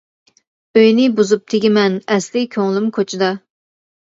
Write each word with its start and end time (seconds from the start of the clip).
ئۆينى 0.79 1.05
بۇزۇپ 1.19 1.45
تېگىمەن، 1.55 1.99
ئەسلى 2.15 2.43
كۆڭلۈم 2.57 2.89
كوچىدا. 2.97 3.29